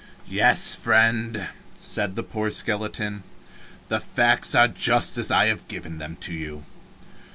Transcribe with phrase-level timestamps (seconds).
[0.27, 1.49] "Yes, friend,"
[1.79, 3.21] said the poor skeleton,
[3.87, 6.65] "the facts are just as I have given them to you.